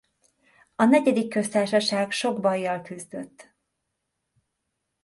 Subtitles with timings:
[0.75, 3.53] A Negyedik Köztársaság sok bajjal küzdött.